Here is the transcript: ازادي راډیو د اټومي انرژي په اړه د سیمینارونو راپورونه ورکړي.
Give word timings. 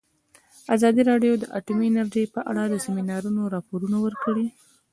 ازادي 0.75 1.01
راډیو 1.11 1.33
د 1.37 1.43
اټومي 1.57 1.85
انرژي 1.89 2.23
په 2.35 2.39
اړه 2.49 2.63
د 2.67 2.75
سیمینارونو 2.85 3.41
راپورونه 3.55 3.97
ورکړي. 4.05 4.45